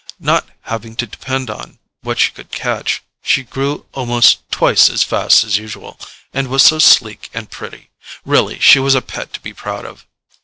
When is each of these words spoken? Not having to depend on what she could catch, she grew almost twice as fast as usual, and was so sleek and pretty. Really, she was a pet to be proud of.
Not 0.19 0.49
having 0.61 0.95
to 0.95 1.05
depend 1.05 1.51
on 1.51 1.77
what 2.01 2.17
she 2.17 2.31
could 2.31 2.49
catch, 2.49 3.03
she 3.21 3.43
grew 3.43 3.85
almost 3.93 4.39
twice 4.49 4.89
as 4.89 5.03
fast 5.03 5.43
as 5.43 5.59
usual, 5.59 5.99
and 6.33 6.47
was 6.47 6.63
so 6.63 6.79
sleek 6.79 7.29
and 7.35 7.51
pretty. 7.51 7.91
Really, 8.25 8.57
she 8.57 8.79
was 8.79 8.95
a 8.95 9.03
pet 9.03 9.31
to 9.33 9.39
be 9.39 9.53
proud 9.53 9.85
of. 9.85 10.07